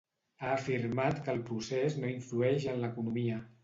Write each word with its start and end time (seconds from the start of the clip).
Ha 0.39 0.47
afirmat 0.53 1.21
que 1.29 1.33
el 1.35 1.43
Procés 1.51 2.01
no 2.01 2.13
influeix 2.17 2.71
en 2.77 2.85
l'economia. 2.85 3.43